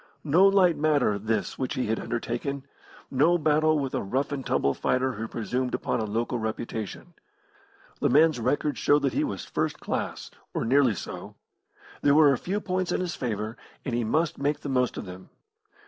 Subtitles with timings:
[0.23, 2.65] No light matter this which he had undertaken;
[3.11, 7.13] no battle with a rough and tumble fighter who presumed upon a local reputation.
[7.99, 11.35] The man's record showed that he was first class or nearly so.
[12.01, 15.05] There were a few points in his favour, and he must make the most of
[15.05, 15.29] them.